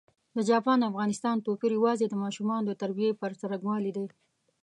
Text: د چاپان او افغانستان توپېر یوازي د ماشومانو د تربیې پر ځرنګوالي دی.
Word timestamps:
د 0.35 0.37
چاپان 0.49 0.79
او 0.81 0.89
افغانستان 0.91 1.35
توپېر 1.45 1.71
یوازي 1.77 2.05
د 2.09 2.15
ماشومانو 2.23 2.65
د 2.67 2.71
تربیې 2.81 3.11
پر 3.21 3.31
ځرنګوالي 3.41 3.91
دی. 3.97 4.07